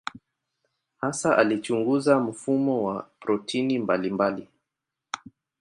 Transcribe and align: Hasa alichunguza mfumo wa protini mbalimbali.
Hasa 1.01 1.37
alichunguza 1.37 2.19
mfumo 2.19 2.83
wa 2.83 3.09
protini 3.19 3.79
mbalimbali. 3.79 4.47